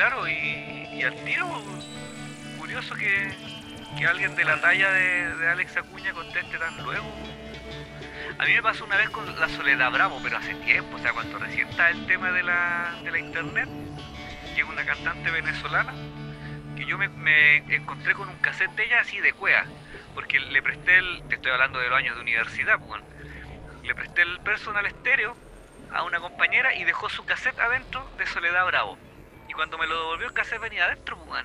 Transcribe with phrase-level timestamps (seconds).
[0.00, 1.46] claro, y, al tiro,
[2.58, 7.04] curioso que, alguien de la talla de, Alex Acuña conteste tan luego.
[8.38, 11.12] A mí me pasó una vez con la Soledad Bravo, pero hace tiempo, o sea,
[11.12, 13.68] cuando recién está el tema de la, de la internet,
[14.56, 15.92] es una cantante venezolana,
[16.78, 19.66] que yo me, encontré con un cassette de ella así de cuea,
[20.14, 23.02] porque le presté el, te estoy hablando de los años de universidad, pues,
[23.82, 25.36] le presté el personal estéreo
[25.92, 29.09] a una compañera y dejó su cassette adentro de Soledad Bravo.
[29.60, 31.44] Cuando me lo devolvió el cassette venía adentro, pues,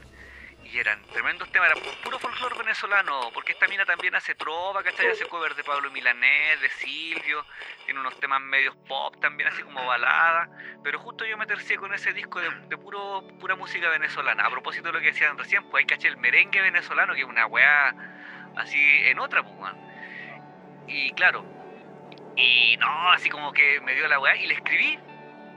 [0.63, 5.07] y eran tremendos temas, era puro folclore venezolano, porque esta mina también hace trova, ¿cachai?
[5.07, 7.45] Hace cover de Pablo Milanés, de Silvio,
[7.83, 10.47] tiene unos temas medios pop también, así como balada,
[10.81, 14.45] pero justo yo me tercié con ese disco de, puro pura música venezolana.
[14.45, 17.27] A propósito de lo que decían recién, pues hay caché el merengue venezolano, que es
[17.27, 17.93] una weá
[18.55, 19.73] así en otra, pues,
[20.88, 21.43] Y claro,
[22.38, 24.97] y no, así como que me dio la weá y le escribí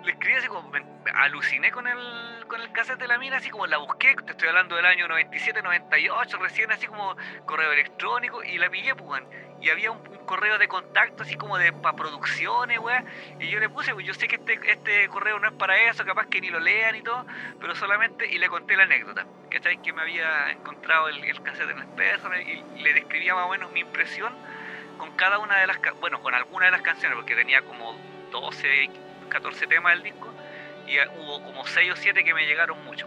[0.04, 0.82] le escribí así como, me
[1.14, 4.48] aluciné con el, con el cassette de la mina, así como la busqué, te estoy
[4.48, 9.22] hablando del año 97, 98, recién así como correo electrónico, y la pillé, pues,
[9.60, 13.02] y había un, correo de contacto así como de para producciones, weá,
[13.40, 16.04] y yo le puse, pues yo sé que este, este correo no es para eso,
[16.04, 17.24] capaz que ni lo lean y todo,
[17.58, 19.80] pero solamente, y le conté la anécdota, ¿cachai?
[19.80, 23.48] Que me había encontrado el, el cassette en el peso, y le describía más o
[23.48, 24.34] menos mi impresión
[24.98, 27.96] con cada una de las, bueno, con alguna de las canciones, porque tenía como
[28.30, 28.90] 12,
[29.28, 30.32] 14 temas del disco
[30.86, 33.06] y hubo como 6 o 7 que me llegaron mucho.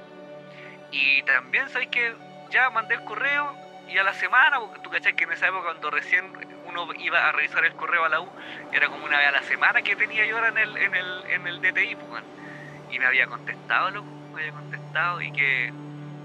[0.91, 2.13] Y también, ¿sabes que
[2.51, 3.55] Ya mandé el correo
[3.87, 6.25] y a la semana, porque tú cachai que en esa época cuando recién
[6.65, 8.29] uno iba a revisar el correo a la U,
[8.71, 11.25] era como una vez a la semana que tenía yo ahora en el, en el,
[11.27, 12.23] en el DTI, pues,
[12.89, 15.71] y me había contestado, loco, me había contestado y que,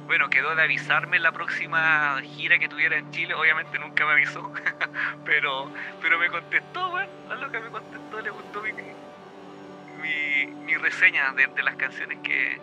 [0.06, 4.52] bueno, quedó de avisarme la próxima gira que tuviera en Chile, obviamente nunca me avisó,
[5.24, 8.72] pero, pero me contestó, bueno, la loca me contestó, le gustó mi,
[10.00, 12.60] mi, reseña de, las canciones que,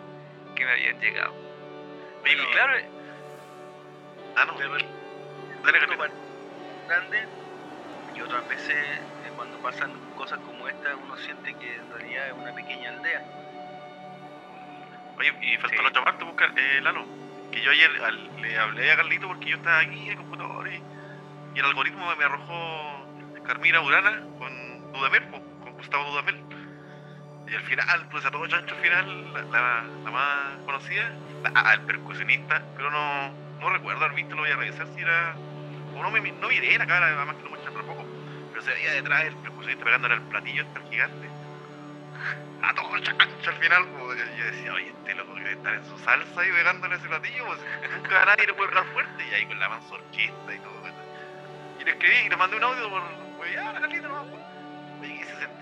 [0.56, 1.34] me habían llegado.
[2.24, 2.74] y claro.
[4.36, 4.56] Ah, no.
[6.88, 7.26] grande
[8.14, 12.32] y otras veces eh, cuando pasan cosas como esta uno siente que en realidad es
[12.34, 13.24] una pequeña aldea.
[15.18, 17.04] Oye, y faltó la otra parte, buscar, eh, Lalo.
[17.50, 17.90] Que yo ayer
[18.40, 20.82] le hablé a Carlito porque yo estaba aquí en el computador y,
[21.58, 23.06] el algoritmo me arrojó
[23.46, 26.34] Carmina Urana con Dudamel, con Gustavo Dudamel.
[27.54, 29.42] Y al final, pues a todo chancho, al final, la,
[30.02, 31.08] la, más conocida,
[31.44, 35.36] la, el percusionista, pero no, no recuerdo haber visto, lo voy a revisar si era.
[35.94, 38.04] O no, me, no miré la cara, además que lo muestran tampoco.
[38.50, 41.28] Pero se veía detrás el percusionista pegándole al platillo este al gigante.
[42.60, 45.98] A todo chancho al final, pues, yo decía, oye, este loco que estar en su
[45.98, 47.60] salsa y pegándole ese platillo, pues
[47.94, 49.28] nunca nadie le puede pegar fuerte.
[49.30, 50.82] Y ahí con la manzorquista y todo.
[51.78, 53.02] Y le escribí y le mandé un audio por,
[53.36, 53.72] pues ya,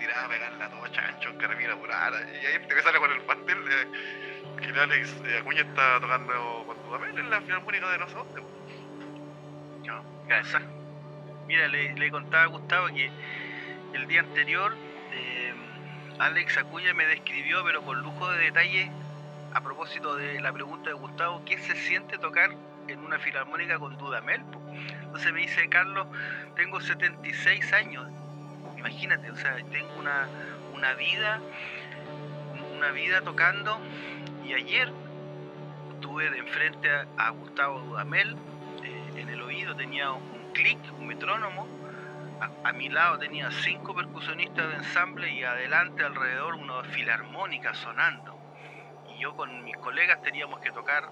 [0.02, 2.20] sentirá a pegarla todo chancho en carabina purada.
[2.22, 3.86] Y ahí te sale con el pastel eh,
[4.60, 8.44] que Alex Acuña está tocando con tu papel en la filarmónica de nosotros.
[9.84, 10.62] No, gracias.
[11.46, 13.10] Mira, le, le, contaba a Gustavo que
[13.92, 14.74] el día anterior
[15.12, 15.54] eh,
[16.18, 18.90] Alex Acuña me describió, pero con lujo de detalle,
[19.54, 22.50] a propósito de la pregunta de Gustavo, ¿qué se siente tocar
[22.88, 24.42] en una filarmónica con Dudamel?
[25.02, 26.06] Entonces me dice, Carlos,
[26.56, 28.08] tengo 76 años
[28.82, 30.26] imagínate, o sea, tengo una,
[30.74, 31.40] una vida,
[32.76, 33.78] una vida tocando
[34.44, 34.92] y ayer
[36.00, 38.36] tuve de enfrente a, Gustavo Dudamel,
[38.82, 41.68] eh, en el oído tenía un clic, un metrónomo,
[42.64, 48.36] a, mi lado tenía cinco percusionistas de ensamble y adelante alrededor una filarmónica sonando.
[49.14, 51.04] Y yo con mis colegas teníamos que tocar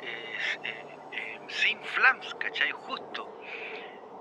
[0.00, 2.72] eh, eh, sin flams, ¿cachai?
[2.72, 3.38] Justo.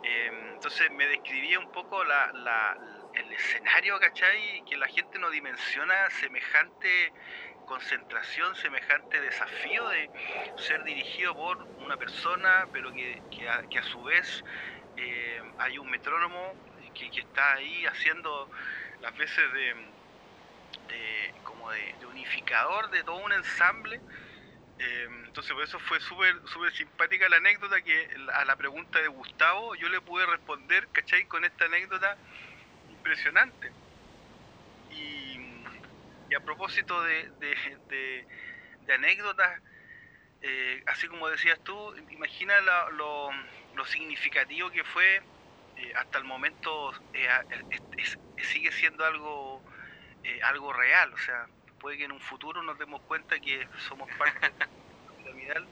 [0.04, 4.64] Em, entonces me describía un poco el escenario, ¿cachai?
[4.66, 7.14] Que la gente no dimensiona semejante
[7.66, 10.10] concentración, semejante desafío de
[10.58, 14.44] ser dirigido por una persona, pero que, a, su vez
[14.98, 16.54] em, hay un metrónomo
[16.94, 18.50] que, está ahí haciendo
[19.02, 19.76] las veces de,
[21.44, 24.02] como de unificador de todo un ensamble
[24.82, 29.10] Em, entonces por eso fue súper súper simpática la anécdota que a la pregunta de
[29.10, 31.26] Gustavo yo le pude responder, ¿cachai?
[31.26, 32.18] Con esta anécdota
[32.90, 33.72] impresionante.
[34.92, 35.40] Y,
[36.36, 38.26] a propósito de,
[38.92, 39.62] anécdotas,
[40.42, 42.54] eh, así como decías tú, imagina
[42.92, 43.30] lo,
[43.86, 45.22] significativo que fue
[45.76, 47.28] eh, hasta el momento, eh,
[48.38, 49.64] sigue siendo algo,
[50.44, 51.48] algo real, o sea,
[51.82, 54.52] puede que en un futuro nos demos cuenta que somos parte
[55.18, 55.68] piramidal.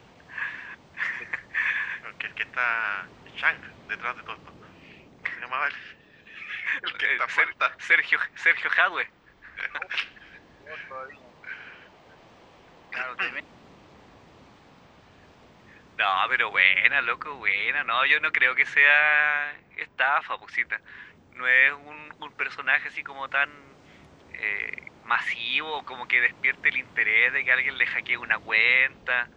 [2.18, 3.56] que el que está Chang
[3.88, 4.52] detrás de todo esto.
[4.52, 5.68] ¿Cómo se llamaba?
[6.82, 7.48] El que está Ser,
[7.78, 9.08] Sergio, Sergio Hadwe.
[12.90, 13.16] Claro.
[15.96, 17.84] No, pero buena, loco, buena.
[17.84, 20.80] No, yo no creo que sea estafa, pusita.
[21.34, 23.48] No es un, un personaje así como tan
[24.32, 29.30] eh, masivo, como que despierte el interés de que alguien le hackee una cuenta.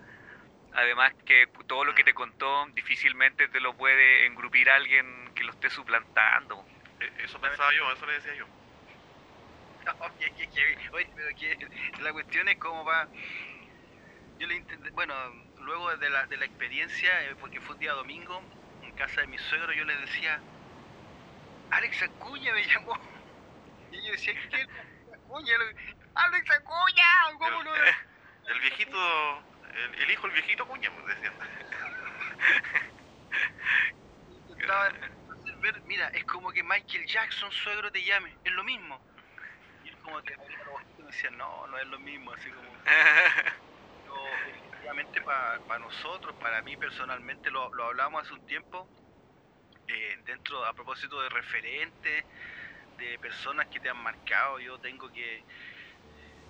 [0.72, 5.52] Además que todo lo que te contó difícilmente te lo puede engrupir alguien que lo
[5.54, 6.66] esté suplantando.
[7.00, 8.48] E- Eso pensaba yo, eso le decía yo.
[10.00, 11.58] Oye, que- que- oye, pero que
[12.04, 13.10] la cuestión es cómo va.
[14.38, 15.14] Yo le intenté, bueno,
[15.58, 18.48] luego de la, de la experiencia, eh, porque fue un día domingo,
[18.82, 20.44] en casa de mi suegro, yo le decía,
[21.72, 22.94] Alex Acuña me llamó.
[23.92, 24.66] Y yo decía, ¿qué
[25.34, 25.58] Acuña?
[26.14, 27.04] Alex Acuña,
[27.40, 27.74] ¿cómo no?
[27.74, 29.44] El viejito,
[29.74, 31.34] el, el hijo, el viejito cuña, pues decían.
[35.86, 39.02] Mira, es como que Michael Jackson, suegro, te llame, es lo mismo.
[39.84, 40.46] Y él como que me
[41.06, 42.70] decía, no, no es lo mismo, así como...
[44.04, 48.88] Pero efectivamente para nosotros, para mí personalmente, lo, lo hablamos hace un tiempo,
[49.88, 52.26] eh, dentro, a propósito de referentes,
[53.22, 55.44] personas que te han marcado, yo tengo que,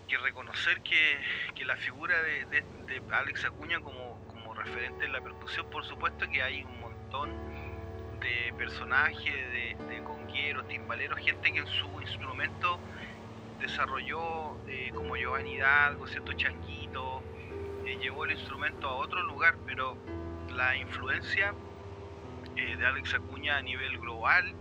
[0.07, 1.19] que reconocer que,
[1.65, 2.63] la figura de,
[3.11, 4.21] Alex Acuña como,
[4.53, 7.31] referente en la percusión, por supuesto que hay un montón
[8.19, 12.79] de personajes, de, de congueros, timbaleros, gente que en su instrumento
[13.59, 17.23] desarrolló eh, como Giovanni Hidalgo, cierto changuito,
[17.85, 19.97] eh, llevó el instrumento a otro lugar, pero
[20.49, 21.53] la influencia
[22.55, 24.53] eh, de Alex Acuña a nivel global,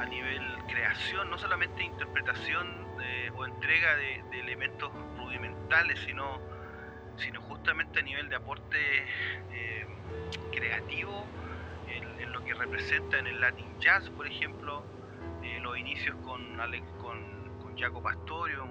[0.00, 2.66] a nivel creación, no solamente interpretación
[3.02, 6.40] eh, o entrega de, elementos rudimentales, sino,
[7.16, 8.78] sino justamente a nivel de aporte
[9.52, 9.86] eh,
[10.52, 11.26] creativo
[11.88, 14.82] en, en lo que representa en el Latin Jazz, por ejemplo,
[15.42, 18.66] eh, los inicios con Alex, con, con Jaco Pastorio.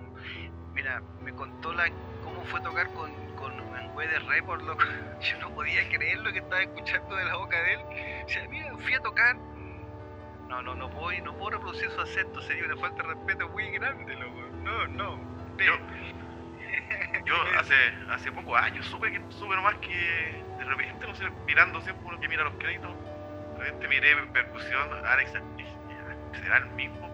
[0.74, 1.90] Mira, me contó la,
[2.24, 3.54] cómo fue tocar con, con
[3.96, 4.64] Weather Report.
[5.22, 7.80] Yo no podía creer lo que estaba escuchando de la boca de él.
[8.26, 9.38] O sea, mira, fui a tocar.
[10.50, 13.70] No, no, no puedo, no puedo reproducir su acento, sería una falta de respeto muy
[13.70, 14.42] grande, loco.
[14.64, 15.20] No, no.
[15.60, 15.74] Yo,
[17.26, 17.76] yo hace,
[18.10, 22.20] hace pocos años supe, que, supe nomás que de repente, no sé, mirando siempre uno
[22.20, 22.90] que mira los créditos,
[23.54, 25.34] de repente miré percusión, Alex,
[26.34, 27.08] ¿será el mismo?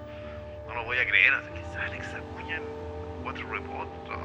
[0.67, 2.63] No lo voy a creer, así que es Alex Acuña en
[3.21, 3.91] cuatro reports.
[4.09, 4.17] no,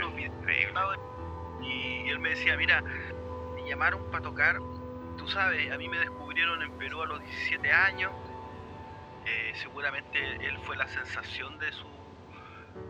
[0.00, 0.18] no.
[0.18, 0.72] Eh,
[1.60, 2.82] y él me decía, mira,
[3.54, 4.58] me llamaron para tocar,
[5.24, 8.12] tú sabes, a mí me descubrieron en Perú a los 17 años,
[9.24, 11.86] eh, seguramente él fue la sensación de su,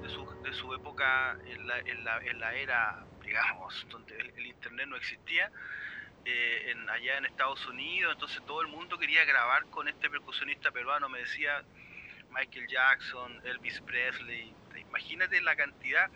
[0.03, 4.31] de su, de su época en la, en, la, en la era, digamos, donde el,
[4.37, 5.49] el internet no existía,
[6.25, 10.73] eh, en, allá en Estados Unidos, entonces todo el mundo quería grabar con este percusionista
[10.73, 11.63] peruano, me decía
[12.31, 14.53] Michael Jackson, Elvis Presley,
[14.89, 16.11] imagínate la cantidad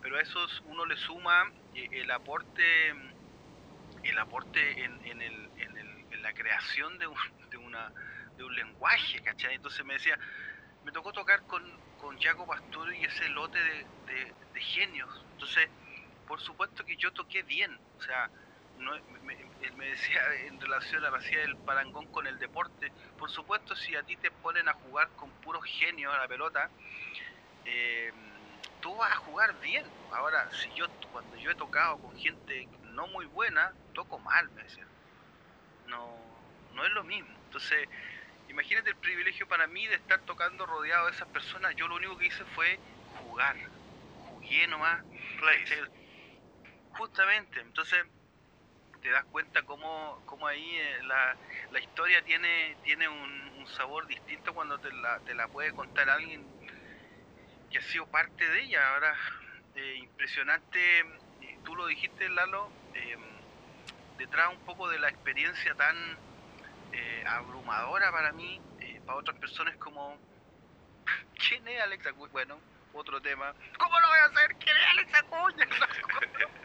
[0.00, 2.64] pero a esos uno le suma eh, el aporte
[4.04, 5.50] el aporte en, en, el,
[6.22, 7.16] la creación de un,
[7.50, 7.92] de, una,
[8.36, 9.54] de un lenguaje, ¿cachai?
[9.56, 10.18] Entonces me decía,
[10.82, 11.62] me tocó tocar con,
[11.96, 15.10] con Jaco Pastor y ese lote de, de- genios.
[15.32, 15.70] Entonces,
[16.26, 18.30] por supuesto que yo toqué bien, o sea,
[18.74, 19.36] me,
[19.74, 23.94] me decía en relación a la hacía el parangón con el deporte, por supuesto si
[23.96, 26.72] a ti te ponen a jugar con puros genios a la pelota,
[27.64, 28.12] eh,
[28.80, 29.84] tú vas a jugar bien.
[30.10, 34.62] Ahora, si yo cuando yo he tocado con gente no muy buena, toco mal, me
[34.62, 34.88] decían.
[35.92, 36.08] No,
[36.74, 37.30] no es lo mismo.
[37.46, 37.88] Entonces,
[38.48, 41.74] imagínate el privilegio para mí de estar tocando rodeado de esas personas.
[41.76, 42.78] Yo lo único que hice fue
[43.20, 43.56] jugar.
[44.26, 45.04] Jugué nomás.
[45.38, 45.82] Place.
[46.98, 48.04] Justamente, entonces
[49.02, 51.36] te das cuenta cómo, cómo ahí eh, la,
[51.70, 56.08] la historia tiene, tiene un, un sabor distinto cuando te la, te la puede contar
[56.08, 56.40] alguien
[57.70, 58.94] que ha sido parte de ella.
[58.94, 59.16] Ahora,
[59.74, 61.04] eh, impresionante,
[61.64, 63.16] tú lo dijiste, Lalo, eh,
[64.16, 65.96] detrás un poco de la experiencia tan
[66.92, 70.20] eh, abrumadora para mí, eh, para otras personas como,
[71.48, 72.30] ¿quién es Alex Acuña?
[72.32, 73.54] Bueno, otro tema.
[73.78, 74.56] ¿Cómo lo voy a hacer?
[74.58, 75.66] ¿Quién es Alex Acuña?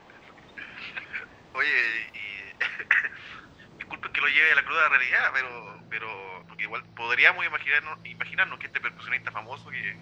[1.54, 2.54] Oye, y
[3.80, 8.60] disculpen que lo lleve a la cruda realidad, pero, pero porque igual podríamos imaginarnos, imaginarnos
[8.60, 9.98] que este percusionista famoso que,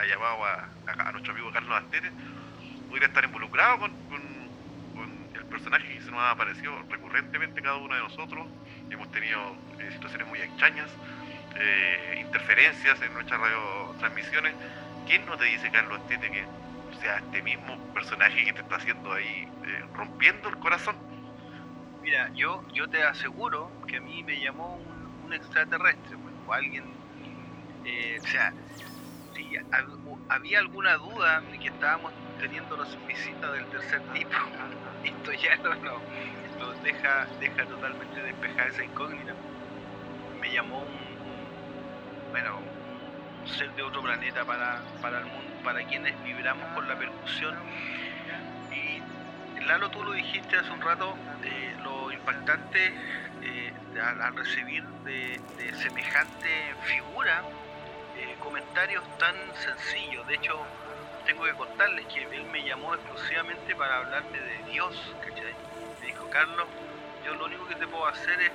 [0.00, 2.12] ha llamado a, a- a nuestro amigo Carlos Astete
[2.88, 3.96] pudiera estar involucrado con-
[5.56, 8.46] con el personaje que se nos ha aparecido recurrentemente cada uno de nosotros.
[8.90, 10.90] Hemos tenido eh, situaciones muy extrañas,
[11.56, 14.54] eh, interferencias en nuestras radiotransmisiones.
[15.06, 16.44] ¿Quién no te dice, Carlos Astete, que
[17.00, 20.96] sea este mismo personaje que te está haciendo ahí eh, rompiendo el corazón?
[22.02, 26.52] Mira, yo, yo te aseguro que a mí me llamó un, un extraterrestre, pues, o
[26.52, 28.52] alguien, o sea,
[29.34, 29.56] si
[30.28, 32.12] había alguna duda de que estábamos
[32.46, 34.30] teniendo las visitas del tercer tipo,
[35.04, 39.34] esto ya no, no, deja, deja totalmente despejada esa incógnita.
[40.40, 42.58] Me llamó un, bueno,
[43.42, 47.56] un ser de otro planeta para, para el mundo, para quienes vibramos con la percusión.
[48.70, 52.94] Y Lalo, tú lo dijiste hace un rato, eh, lo impactante
[53.42, 56.48] eh, al, recibir de, de semejante
[56.84, 57.42] figura
[58.16, 60.24] eh, comentarios tan sencillos.
[60.28, 60.64] De hecho,
[61.26, 65.54] tengo que contarles que él me llamó exclusivamente para hablarme de Dios, ¿cachai?
[66.00, 66.68] Me dijo, Carlos,
[67.24, 68.52] yo lo único que te puedo hacer es,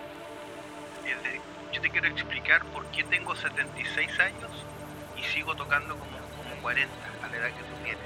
[1.74, 4.52] yo te quiero explicar por qué tengo 76 años
[5.18, 8.00] y sigo tocando como, como 40, a la edad que tú tienes.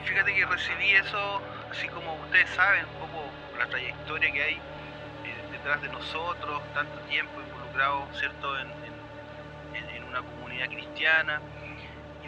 [0.00, 1.42] Y fíjate que recibí eso,
[1.72, 3.24] así como ustedes saben, un poco
[3.58, 4.60] la trayectoria que hay eh,
[5.50, 8.80] detrás de nosotros, tanto tiempo involucrado, ¿cierto?, en,
[10.08, 11.40] una comunidad cristiana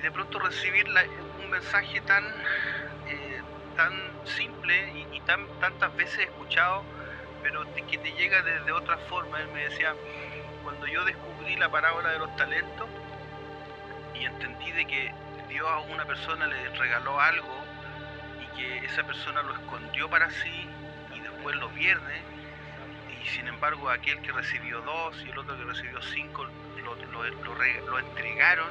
[0.02, 2.24] de pronto recibir un mensaje tan,
[3.06, 3.40] eh,
[3.76, 3.92] tan
[4.24, 6.84] simple y, tan, tantas veces escuchado,
[7.42, 9.40] pero que te llega desde otra forma.
[9.40, 9.94] Él me decía,
[10.64, 12.88] cuando yo descubrí la parábola de los talentos
[14.18, 15.14] y entendí de que
[15.48, 17.64] Dios a una persona le regaló algo
[18.40, 20.68] y que esa persona lo escondió para sí
[21.14, 22.22] y después lo pierde,
[23.22, 26.46] y sin embargo aquel que recibió dos y el otro que recibió cinco
[26.82, 28.68] lo, entregaron,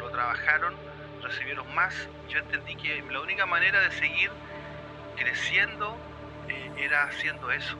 [0.00, 0.74] lo trabajaron,
[1.22, 1.94] recibieron más.
[2.28, 4.30] Yo entendí que la única manera de seguir
[5.16, 5.96] creciendo
[6.48, 7.76] eh, era haciendo eso.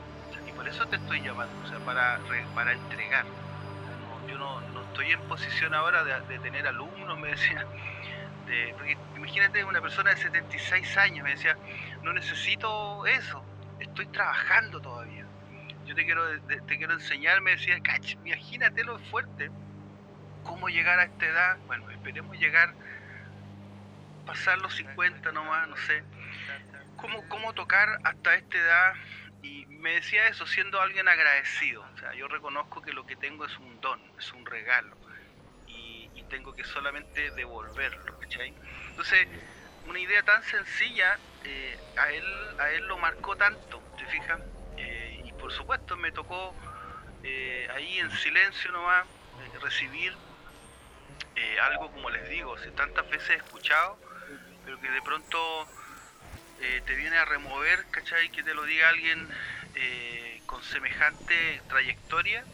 [0.47, 2.19] y por eso te estoy llamando, o sea, para,
[2.55, 3.25] para entregar.
[4.27, 7.65] yo no, estoy en posición ahora de, tener alumnos, me decía.
[8.77, 11.57] porque imagínate una persona de 76 años, me decía,
[12.03, 13.43] no necesito eso,
[13.79, 15.25] estoy trabajando todavía.
[15.85, 19.49] Yo te quiero, te quiero enseñar, me decía, cach, imagínate lo fuerte
[20.43, 21.57] ¿Cómo llegar a esta edad?
[21.65, 22.73] Bueno, esperemos llegar,
[24.25, 26.03] pasar los 50 nomás, no sé.
[26.97, 28.93] ¿Cómo, cómo tocar hasta esta edad?
[29.43, 31.81] Y me decía eso siendo alguien agradecido.
[31.81, 34.97] O sea, yo reconozco que lo que tengo es un don, es un regalo.
[35.67, 35.89] Y,
[36.29, 38.53] tengo que solamente devolverlo, ¿cachai?
[38.91, 39.27] Entonces,
[39.85, 42.25] una idea tan sencilla, eh, a, él,
[42.57, 44.39] a él lo marcó tanto, ¿te fijas?
[44.77, 46.55] Eh, y por supuesto me tocó
[47.23, 49.05] eh, ahí en silencio nomás
[49.61, 50.15] recibir
[51.35, 53.99] eh, algo como les digo, si tantas veces he escuchado,
[54.63, 55.69] pero que de pronto
[56.59, 58.29] eh, te viene a remover, ¿cachai?
[58.31, 59.27] Que te lo diga alguien
[59.73, 62.45] eh, con semejante trayectoria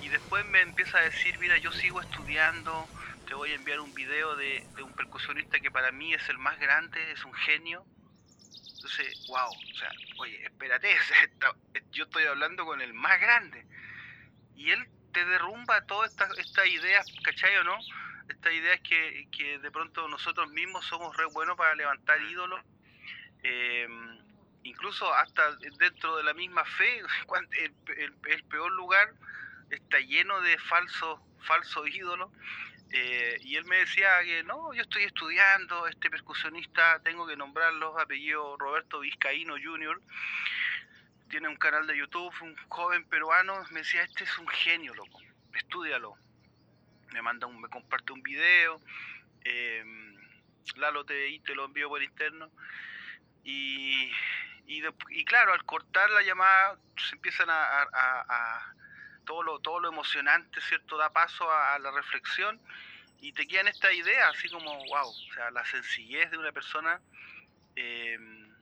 [0.00, 2.90] y después me empieza a decir, mira, yo sigo estudiando,
[3.26, 6.58] te voy a enviar un video de, un percusionista que para mí es el más
[6.58, 7.84] grande, es un genio.
[8.76, 10.96] Entonces, wow, o sea, oye, espérate,
[11.92, 13.66] yo estoy hablando con el más grande.
[14.56, 17.76] Y él te derrumba todas estas esta ideas, ¿cachai o no?
[18.30, 22.60] Esta idea es que, que, de pronto nosotros mismos somos re buenos para levantar ídolos,
[23.42, 24.18] em,
[24.62, 27.00] incluso hasta dentro de la misma fe,
[27.96, 29.12] el, el, peor lugar
[29.70, 32.30] está lleno de falsos falsos ídolos.
[32.92, 37.98] Eh, y él me decía que no, yo estoy estudiando, este percusionista, tengo que nombrarlo,
[37.98, 40.00] apellido Roberto Vizcaíno Jr.,
[41.28, 45.20] tiene un canal de YouTube, un joven peruano, me decía, este es un genio, loco,
[45.54, 46.16] estudialo
[47.12, 48.80] me manda un, me comparte un video,
[49.44, 49.84] eh,
[50.76, 52.50] Lalo te, te lo envío por interno
[53.44, 54.12] y,
[54.66, 58.74] y, claro, al cortar la llamada se empiezan a,
[59.24, 60.96] todo, lo, todo lo emocionante, ¿cierto?
[60.96, 62.60] Da paso a, la reflexión
[63.20, 67.00] y te quedan esta idea, así como, wow, o sea, la sencillez de una persona
[67.76, 68.54] em,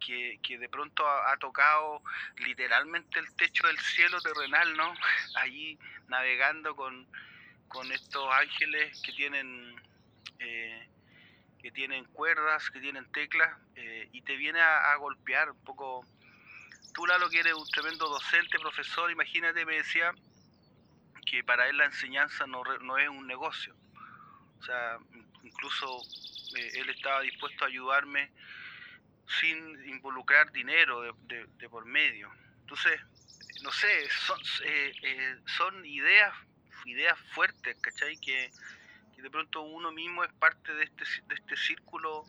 [0.00, 2.02] que, que, de pronto ha, tocado
[2.38, 4.94] literalmente el techo del cielo terrenal, ¿no?
[5.36, 5.78] Allí
[6.08, 7.06] navegando con,
[7.70, 9.80] con estos ángeles que tienen
[10.40, 10.88] eh,
[11.62, 16.04] que tienen cuerdas, que tienen teclas eh, y te viene a, golpear un poco.
[16.94, 20.12] Tú Lalo que eres un tremendo docente, profesor, imagínate, me decía
[21.26, 23.76] que para él la enseñanza no, no es un negocio.
[24.58, 24.98] O sea,
[25.44, 26.02] incluso
[26.56, 28.32] eh, él estaba dispuesto a ayudarme
[29.38, 32.32] sin involucrar dinero de, de, por medio.
[32.62, 33.00] Entonces,
[33.62, 34.40] no sé, son,
[35.46, 36.34] son ideas
[36.86, 38.16] ideas fuertes, ¿cachai?
[38.18, 38.50] Que,
[39.16, 42.24] de pronto uno mismo es parte de este, de este círculo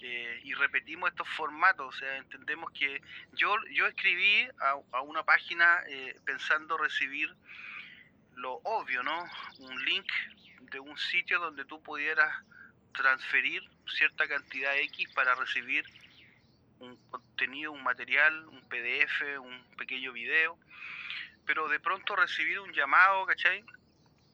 [0.00, 4.48] eh, y repetimos estos formatos, o sea, entendemos que yo, yo escribí
[4.92, 7.34] a, una página eh, pensando recibir
[8.36, 9.28] lo obvio, ¿no?
[9.58, 10.10] Un link
[10.70, 12.32] de un sitio donde tú pudieras
[12.94, 15.84] transferir cierta cantidad X para recibir
[16.78, 20.58] un contenido, un material, un PDF, un pequeño video
[21.48, 23.64] pero de pronto recibir un llamado, ¿cachai?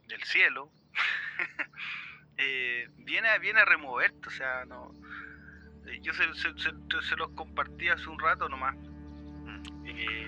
[0.09, 0.69] Del cielo,
[2.37, 4.91] eh, viene, a, viene a removerte, o sea, no.
[5.87, 8.75] eh, yo se, se, se- se los compartí hace un rato nomás.
[8.75, 9.87] Mm.
[9.87, 10.27] Y,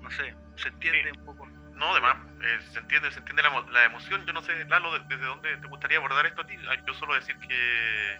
[0.00, 1.46] no sé, se entiende un poco.
[1.74, 4.24] No, además, eh, se entiende, se entiende la, la emoción.
[4.24, 6.56] Yo no sé, Lalo, de- desde dónde te gustaría abordar esto a ti.
[6.66, 8.18] Ah, Yo solo decir que,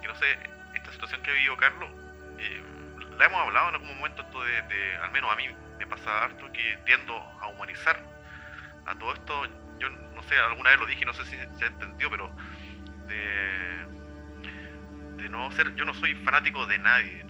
[0.00, 0.38] que no sé,
[0.74, 1.90] esta situación que ha vivido Carlos,
[2.38, 2.62] eh,
[3.18, 5.48] la hemos hablado en algún momento, esto de, de- al menos a mí
[5.80, 7.98] me pasa harto, que tiendo a humanizar
[8.86, 9.46] a todo esto.
[9.78, 12.30] Yo no sé, alguna vez lo dije, no sé si se entendió, pero
[13.08, 13.86] de,
[15.22, 17.24] de no ser, yo no soy fanático de nadie,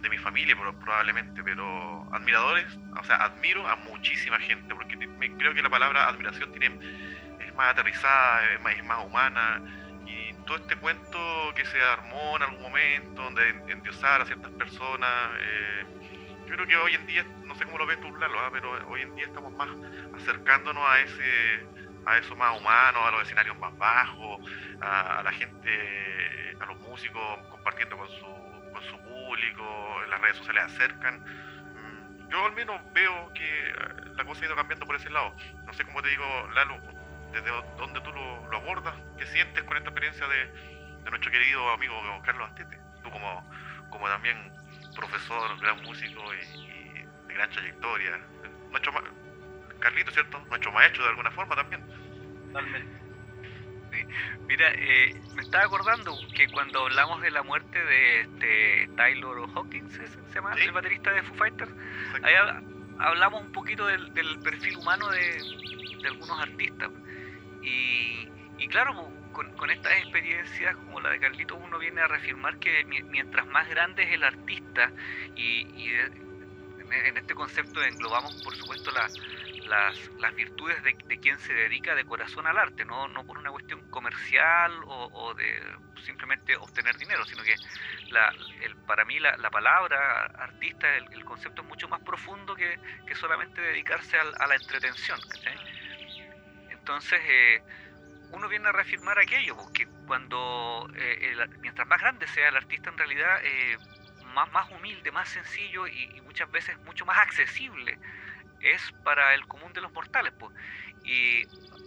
[0.00, 2.66] de mi familia pro- probablemente, pero admiradores,
[3.00, 4.96] o sea, admiro a muchísima gente, porque
[5.38, 6.66] creo que la palabra admiración tiene,
[7.40, 9.62] es más aterrizada, es más, es más humana,
[10.06, 14.50] y todo este cuento que se armó en algún momento, donde en- endiosar a ciertas
[14.52, 15.84] personas, eh,
[16.46, 18.70] yo creo que hoy en día, no sé cómo lo ves tú, Lalo, ah, pero
[18.88, 19.68] hoy en día estamos más
[20.14, 21.66] acercándonos a ese
[22.06, 24.40] a eso más humano, a los escenarios más bajos,
[24.80, 30.36] a, la gente, a los músicos compartiendo con su, con su público, en las redes
[30.36, 31.20] sociales acercan.
[31.20, 33.74] Mm, Yo al menos veo que eh,
[34.16, 35.34] la cosa ha ido cambiando por ese lado.
[35.66, 36.24] No sé cómo te digo,
[36.54, 36.80] Lalo,
[37.32, 40.78] desde dónde tú lo, lo abordas, qué sientes con esta experiencia de,
[41.10, 42.78] nuestro querido amigo Carlos Astete.
[43.02, 43.46] Tú como,
[43.90, 44.52] como también
[44.94, 46.67] profesor, gran músico y
[47.28, 48.18] de gran trayectoria.
[48.70, 49.04] Nuestro ma-
[49.80, 50.44] Carlito, ¿cierto?
[50.48, 51.82] Nuestro maestro de alguna forma también.
[52.48, 52.98] Totalmente.
[54.46, 59.98] Mira, eh, me estaba acordando que cuando hablamos de la muerte de este Taylor Hawkins,
[59.98, 60.54] ¿es- ¿se llama?
[60.54, 60.62] Sí.
[60.62, 61.70] El baterista de Foo Fighters.
[62.22, 62.62] Ahí habla-
[62.98, 65.42] hablamos un poquito del, del perfil humano de,
[66.02, 66.90] de algunos artistas.
[67.62, 72.08] Y, y claro, po, con, con estas experiencias como la de Carlito, uno viene a
[72.08, 74.92] reafirmar que mi- mientras más grande es el artista,
[75.34, 76.27] y, y de-
[76.92, 79.08] en, en este concepto englobamos, por supuesto, la-
[79.68, 83.50] las, las virtudes de, quien se dedica de corazón al arte, no, no por una
[83.50, 85.62] cuestión comercial o, de
[86.04, 87.54] simplemente obtener dinero, sino que
[88.62, 93.14] el, para mí la, la palabra artista, el, concepto es mucho más profundo que, que
[93.14, 95.18] solamente dedicarse al- a la entretención.
[96.70, 97.62] Entonces, eh,
[98.30, 102.98] uno viene a reafirmar aquello, porque cuando, eh, mientras más grande sea el artista, en
[102.98, 103.76] realidad, eh,
[104.46, 107.98] más, humilde, más sencillo y, muchas veces mucho más accesible
[108.60, 110.32] es para el común de los mortales.
[110.38, 110.54] Pues.
[111.04, 111.44] Y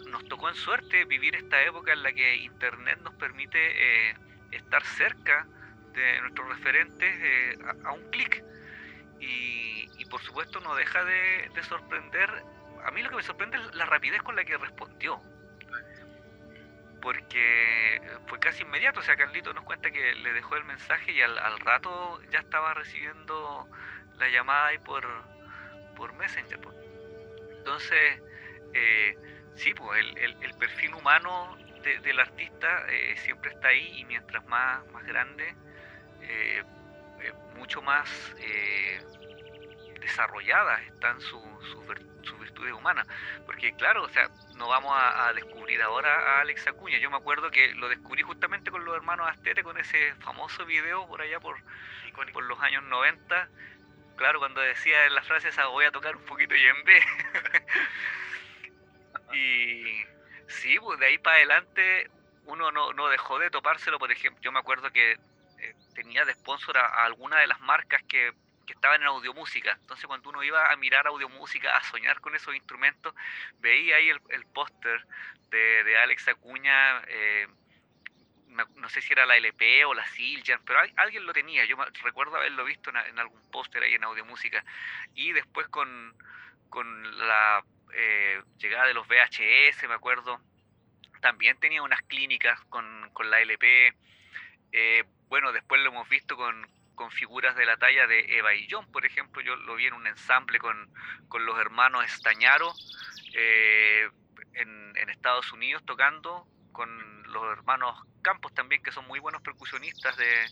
[0.09, 4.15] nos tocó en suerte vivir esta época en la que Internet nos permite eh,
[4.51, 5.45] estar cerca
[5.93, 8.43] de nuestros referentes eh, a, un clic.
[9.19, 12.29] Y, y por supuesto no deja de, de sorprender.
[12.83, 15.21] A mí lo que me sorprende es la rapidez con la que respondió.
[17.01, 18.99] Porque fue casi inmediato.
[18.99, 22.39] O sea, Carlito nos cuenta que le dejó el mensaje y al, al rato ya
[22.39, 23.67] estaba recibiendo
[24.17, 25.07] la llamada ahí por,
[25.95, 26.59] por Messenger.
[27.57, 28.21] Entonces,
[28.73, 29.15] eh,
[29.55, 34.45] sí, pues el, el- perfil humano de- del artista eh, siempre está ahí y mientras
[34.45, 35.55] más, más grande,
[36.21, 36.63] eh,
[37.23, 38.07] eh, mucho más
[38.39, 38.99] eh,
[39.99, 43.07] desarrolladas están su- sus vir- sus virtudes humanas.
[43.45, 46.97] Porque claro, o sea, no vamos a, a descubrir ahora a Alex Acuña.
[46.99, 51.07] Yo me acuerdo que lo descubrí justamente con los hermanos Astete, con ese famoso video
[51.07, 51.57] por allá por,
[52.43, 53.49] los años 90.
[54.15, 56.99] Claro, cuando decía en la frase esa voy a tocar un poquito y en B.
[59.33, 60.03] y
[60.47, 62.11] sí, pues de ahí para adelante
[62.45, 64.41] uno no, no dejó de topárselo, por ejemplo.
[64.41, 68.33] Yo me acuerdo que eh, tenía de sponsor a, a alguna de las marcas que,
[68.71, 69.77] estaban en audiomúsica.
[69.81, 73.13] Entonces cuando uno iba a mirar audiomúsica, a soñar con esos instrumentos,
[73.59, 75.05] veía ahí el, el póster
[75.49, 77.01] de, de Alex Acuña.
[77.07, 77.47] eh,
[78.75, 81.63] no sé si era la LP o la Siljan, pero al- alguien lo tenía.
[81.65, 84.63] Yo recuerdo haberlo visto en algún póster ahí en Audiomúsica.
[85.15, 86.13] Y después con,
[86.69, 90.41] con la eh, llegada de los VHS, me acuerdo,
[91.21, 93.93] también tenía unas clínicas con, con la LP.
[94.73, 96.67] Eh, bueno, después lo hemos visto con,
[97.01, 99.41] con figuras de la talla de Eva y John, por ejemplo.
[99.41, 100.87] Yo lo vi en un ensamble con,
[101.29, 102.71] con los hermanos Estañaro
[103.33, 104.07] eh,
[104.53, 110.15] en, en Estados Unidos tocando con los hermanos Campos también, que son muy buenos percusionistas
[110.15, 110.45] de,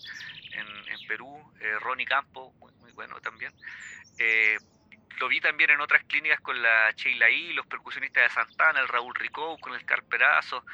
[0.53, 3.53] en, Perú, eh, Ronnie Campos, muy, muy bueno también.
[4.17, 4.57] Eh,
[5.19, 8.88] lo vi también en otras clínicas con la Sheila I, los percusionistas de Santana, el
[8.88, 10.65] Raúl Ricou, con el Carperazo.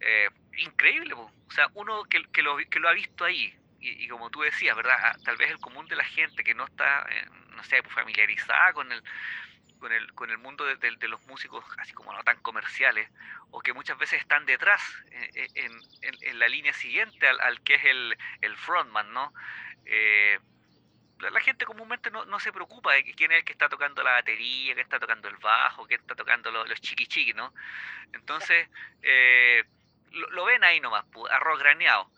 [0.00, 4.30] Eh, increíble, o sea, uno que, que, lo, que lo ha visto ahí, y, como
[4.30, 4.96] tú decías, ¿verdad?
[4.98, 7.94] Ah, Tal vez el común de la gente que no está, eh, no sé, pues,
[7.94, 9.02] familiarizada con el,
[9.78, 13.08] con el, con el mundo de, los músicos, así como no tan comerciales,
[13.50, 15.70] o que muchas veces están detrás, eh, eh,
[16.02, 19.32] en, la línea siguiente al, que es el, el frontman, ¿no?
[21.20, 24.12] La, gente comúnmente no, no se preocupa de quién es el que está tocando la
[24.12, 27.52] batería, quién está tocando el bajo, quién está tocando los, los chiqui ¿no?
[28.12, 28.68] Entonces,
[29.02, 29.64] eh,
[30.12, 32.10] lo, ven ahí nomás, arroz graneado.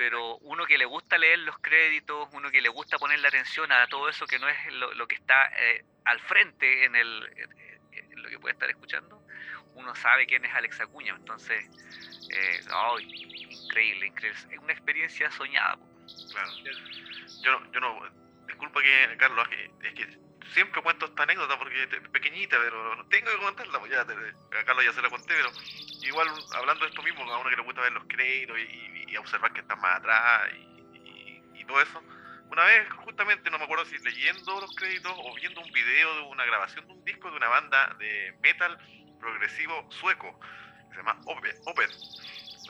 [0.00, 3.86] Pero uno que le gusta leer los créditos, uno que le gusta ponerle atención a
[3.86, 7.20] todo eso que no es lo, que está eh, al frente en, el,
[8.14, 9.22] lo que puede estar escuchando,
[9.74, 11.14] uno sabe quién es Alex Acuña.
[11.14, 11.66] Entonces,
[12.30, 12.60] eh,
[13.02, 14.40] increíble, increíble.
[14.50, 15.78] Es una experiencia soñada.
[16.32, 16.50] Claro.
[17.42, 18.00] Yo, yo no,
[18.46, 19.46] disculpa que, Carlos,
[19.82, 24.02] es que siempre cuento esta anécdota porque es pequeñita, pero tengo que contarla, pues ya,
[24.02, 25.50] a Carlos ya se la conté, pero
[26.02, 29.52] igual hablando de esto mismo, a uno que le gusta ver los créditos y, observar
[29.52, 32.02] que están más atrás y, todo eso.
[32.50, 36.20] Una vez, justamente, no me acuerdo si leyendo los créditos o viendo un video de
[36.22, 38.76] una grabación de un disco de una banda de metal
[39.20, 40.40] progresivo sueco,
[40.88, 41.90] que se llama Open,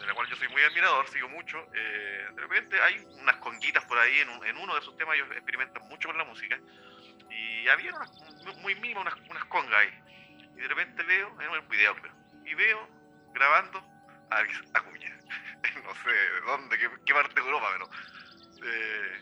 [0.01, 1.67] de la cual yo soy muy admirador, sigo mucho.
[1.73, 5.31] Eh, de repente hay unas conguitas por ahí, en, en uno de esos temas ellos
[5.31, 6.59] experimentan mucho con la música
[7.41, 7.93] y había
[8.59, 10.03] muy mínimas unas, unas congas ahí.
[10.57, 11.97] Y de repente veo, en un video
[12.45, 12.89] y veo
[13.33, 13.79] grabando
[14.31, 15.17] a Alex Acuña.
[15.85, 17.91] no sé de dónde, qué, parte de Europa, pero
[18.65, 19.21] eh,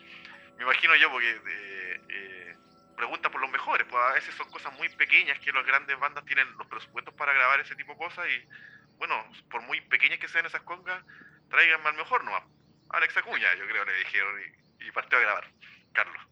[0.57, 2.57] me imagino yo porque eh, eh,
[2.97, 6.25] pregunta por los mejores, pues a veces son cosas muy pequeñas que las grandes bandas
[6.25, 8.49] tienen los presupuestos para grabar ese tipo de cosas y
[8.97, 9.15] bueno,
[9.51, 11.05] por muy pequeñas que sean esas congas,
[11.51, 12.43] traigan al mejor nomás.
[12.91, 14.41] Alex Acuña, yo creo, le dijeron
[14.81, 15.51] y partió a grabar.
[15.93, 16.28] Carlos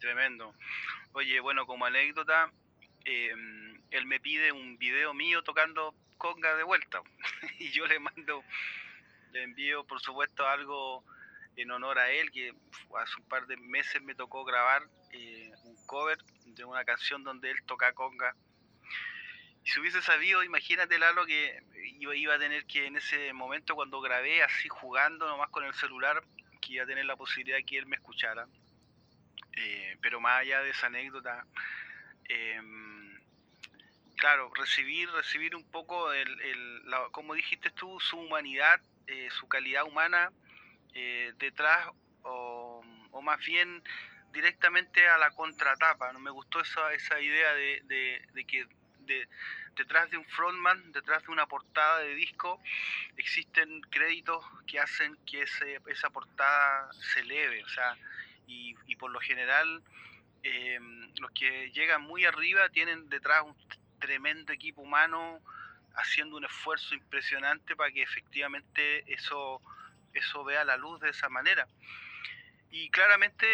[0.00, 0.54] tremendo.
[1.12, 2.50] Oye, bueno, como anécdota,
[3.04, 3.32] eh,
[3.90, 7.00] él me pide un video mío tocando conga de vuelta
[7.58, 8.44] y yo le mando,
[9.32, 11.04] le envío por supuesto algo
[11.56, 12.52] en honor a él, que
[12.98, 14.82] hace un par de meses me tocó grabar
[15.12, 18.34] eh, un cover de una canción donde él toca conga.
[19.64, 21.62] Y si hubiese sabido, imagínate Lalo que
[21.98, 25.74] iba, iba a tener que en ese momento cuando grabé así jugando nomás con el
[25.74, 26.22] celular,
[26.60, 28.46] que iba a tener la posibilidad de que él me escuchara.
[29.52, 31.44] Eh, pero más allá de esa anécdota,
[32.28, 33.18] em,
[34.16, 36.82] claro, recibir, recibir un poco, el,
[37.12, 40.30] como dijiste tú, su humanidad, eh, su calidad humana
[40.94, 41.88] eh, detrás,
[42.22, 42.82] o,
[43.22, 43.82] más bien
[44.32, 46.12] directamente a la contratapa.
[46.12, 46.20] ¿no?
[46.20, 48.66] Me gustó esa, esa idea de, que
[49.74, 52.60] detrás de un frontman, detrás de una portada de disco,
[53.16, 57.62] existen créditos que hacen que ese, esa portada se eleve.
[57.64, 57.96] O sea,
[58.50, 59.82] y, por lo general
[60.42, 63.56] em, los que llegan muy arriba tienen detrás un
[63.98, 65.40] tremendo equipo humano
[65.94, 69.60] haciendo un esfuerzo impresionante para que efectivamente eso,
[70.12, 71.66] eso vea la luz de esa manera.
[72.70, 73.46] Y claramente,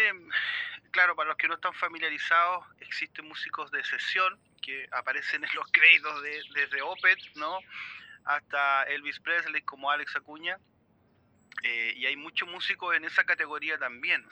[0.91, 5.65] claro, para los que no están familiarizados, existen músicos de sesión que aparecen en los
[5.71, 7.59] créditos de, desde Opet, ¿no?
[8.25, 10.59] Hasta Elvis Presley como Alex Acuña
[11.63, 14.25] eh, y hay muchos músicos en esa categoría también.
[14.25, 14.31] O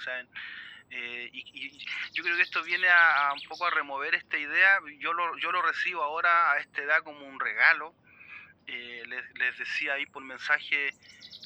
[0.91, 1.77] eh, y,
[2.13, 2.87] yo creo que esto viene
[3.33, 4.79] un poco a remover esta idea.
[4.99, 7.95] Yo lo, yo lo recibo ahora a esta edad como un regalo.
[8.67, 10.93] Eh, les, decía ahí por mensaje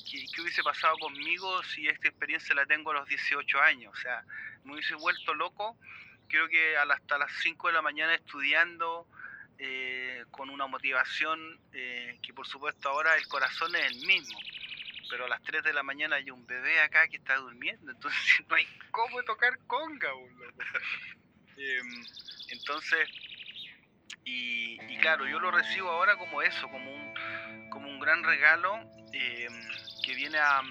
[0.09, 3.93] que, hubiese pasado conmigo si esta experiencia la tengo a los 18 años.
[3.97, 4.23] O sea,
[4.63, 5.77] me hubiese vuelto loco.
[6.27, 9.07] Creo que hasta las 5 de la mañana estudiando,
[10.31, 14.39] con una motivación que por supuesto ahora el corazón es el mismo
[15.09, 18.41] pero a las 3 de la mañana hay un bebé acá que está durmiendo, entonces
[18.47, 20.09] no hay cómo tocar conga.
[21.61, 22.05] Em,
[22.51, 23.09] entonces,
[24.23, 28.75] y, claro, yo lo recibo ahora como eso, como un, como un gran regalo
[29.11, 29.53] em,
[30.01, 30.61] que viene a,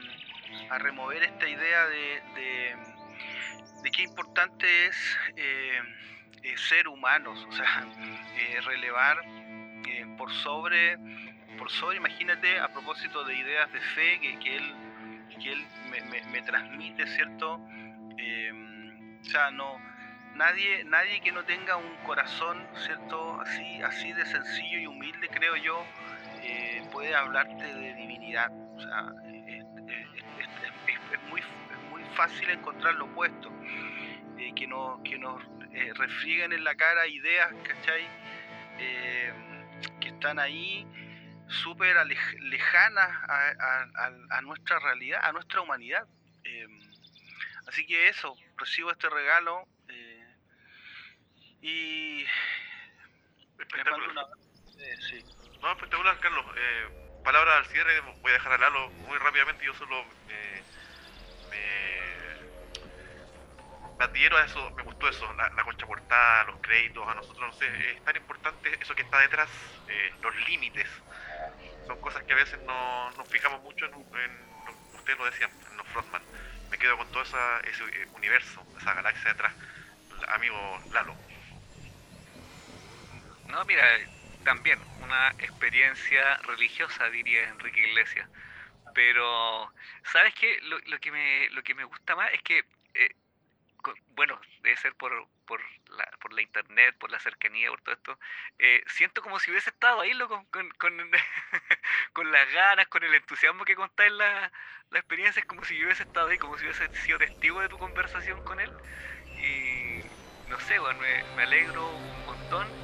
[0.79, 2.23] remover esta idea de,
[3.83, 5.81] de, qué importante es eh,
[6.43, 7.87] eh, ser humanos, o sea,
[8.37, 9.19] eh, relevar
[10.17, 10.97] por sobre
[11.59, 14.75] por sobre, imagínate, a propósito de ideas de fe que, que él,
[15.43, 15.67] que él
[16.31, 17.61] me, transmite, ¿cierto?
[18.17, 18.53] Eh,
[19.21, 19.79] o sea, no,
[20.35, 23.41] nadie, nadie que no tenga un corazón, ¿cierto?
[23.41, 25.85] Así, así de sencillo y humilde, creo yo,
[26.43, 28.51] eh, puede hablarte de divinidad.
[28.79, 29.13] Sea,
[30.39, 31.43] es, muy,
[31.91, 33.51] muy fácil encontrar lo opuesto,
[34.39, 35.43] eh, que, no, que nos
[35.97, 38.07] refrieguen en la cara ideas, ¿cachai?
[40.01, 40.87] que están ahí
[41.49, 41.97] súper
[42.41, 46.07] lejanas a, nuestra realidad, a nuestra humanidad.
[46.45, 46.81] Em,
[47.67, 50.37] así que eso, recibo este regalo eh,
[51.63, 52.27] y
[53.59, 54.11] espectacular.
[54.11, 54.23] Una...
[54.79, 55.25] Eh, sí.
[55.61, 56.47] No, espectacular, Carlos.
[56.57, 60.49] Eh, palabras al cierre, voy a dejar a Lalo muy rápidamente, yo solo me,
[64.01, 67.53] adhiero a eso, me gustó eso, la, la concha portada, los créditos, a nosotros, no
[67.53, 69.51] sé, es tan importante eso que está detrás,
[70.23, 70.89] los límites
[71.89, 73.95] son cosas que a veces no nos fijamos mucho en,
[74.95, 76.23] ustedes lo decían, en los frontman.
[76.71, 79.53] Me quedo con todo ese eh, universo, esa galaxia detrás,
[80.29, 81.17] amigo Lalo.
[83.49, 83.83] No, mira,
[84.45, 88.29] también una experiencia religiosa, diría Enrique Iglesias.
[88.95, 89.73] Pero,
[90.13, 90.61] ¿sabes qué?
[90.63, 93.15] Lo, lo que, me, lo que me gusta más es que, eh,
[94.15, 95.13] bueno, debe ser por,
[95.47, 98.19] por, la, por la internet, por la cercanía, por todo esto.
[98.59, 100.97] eh, siento como si hubiese estado ahí, loco, con, con,
[102.13, 104.53] con las ganas, con el entusiasmo que contáis la,
[104.91, 105.41] la experiencia.
[105.41, 108.41] Es como si yo hubiese estado ahí, como si hubiese sido testigo de tu conversación
[108.43, 108.75] con él.
[109.35, 110.03] Y
[110.47, 112.75] no sé, bueno, me, me alegro un montón.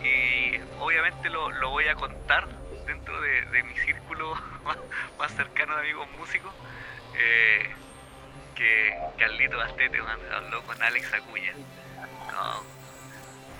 [0.00, 2.48] Y obviamente lo, lo voy a contar
[2.86, 4.78] dentro de, de mi círculo más,
[5.18, 6.56] más cercano de amigos músicos.
[7.12, 7.68] eh,
[8.54, 9.98] que Carlito Bastete
[10.34, 11.52] habló con Alex Acuña.
[12.32, 12.64] No,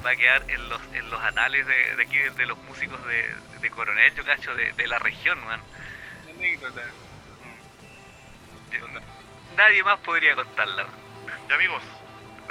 [0.04, 3.04] va a quedar en los, en los anales de, de aquí de, de los músicos
[3.06, 5.60] de, de Coronel, yo cacho, de, de la región, man.
[6.28, 6.82] Anécdota.
[9.56, 10.86] Nadie más podría contarla.
[11.48, 11.82] Ya amigos,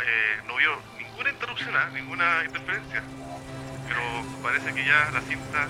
[0.06, 1.90] eh, no vio ninguna interrupción, ¿ah?
[1.92, 3.04] ninguna interferencia.
[3.88, 4.02] Pero
[4.44, 5.68] parece que ya la cinta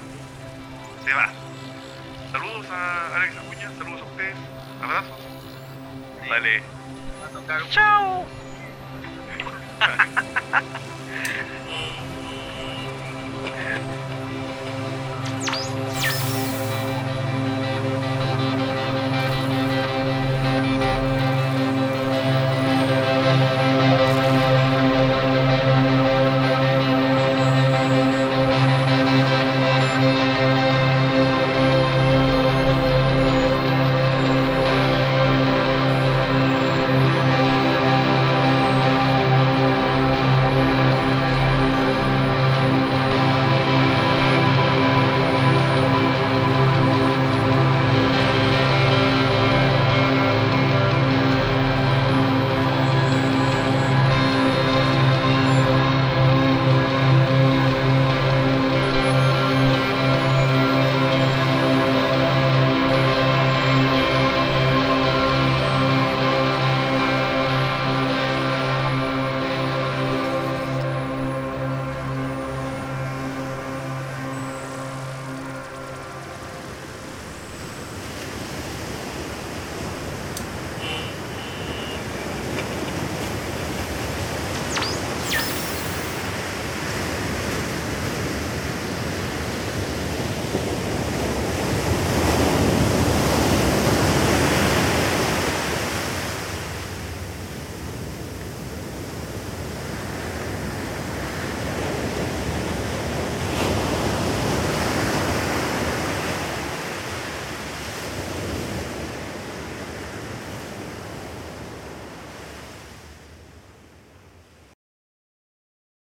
[1.04, 1.32] se va.
[2.32, 4.36] Saludos a Alex Acuña, saludos a ustedes,
[4.82, 5.31] abrazos.
[6.28, 6.62] Valeu.
[7.70, 8.28] Tchau.